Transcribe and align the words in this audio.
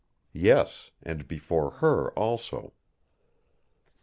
Yes, 0.33 0.89
and 1.03 1.27
before 1.27 1.69
her 1.77 2.09
also. 2.17 2.73